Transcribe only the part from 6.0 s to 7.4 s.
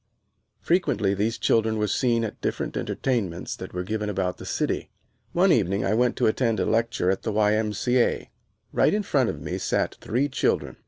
to attend a lecture in the